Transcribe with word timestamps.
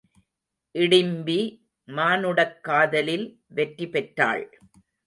இடிம்பி 0.75 1.37
மானுடக்காதலில் 1.87 3.27
வெற்றி 3.49 3.87
பெற்றாள். 3.87 4.45